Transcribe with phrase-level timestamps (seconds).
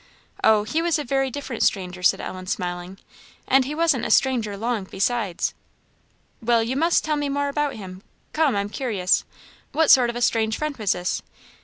[0.43, 2.97] "Oh, he was a very different stranger," said Ellen, smiling,
[3.47, 5.53] "and he wasn't a stranger long, besides."
[6.41, 8.01] "Well, you must tell me more about him
[8.33, 9.25] come, I'm curious;
[9.73, 11.21] what sort of a strange friend was this?"